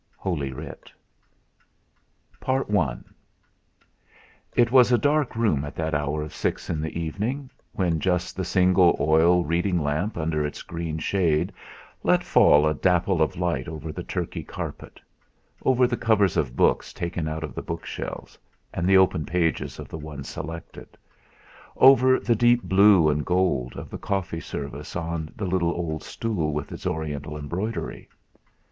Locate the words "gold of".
23.23-23.91